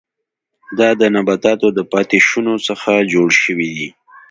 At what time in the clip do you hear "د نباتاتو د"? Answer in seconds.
0.99-1.79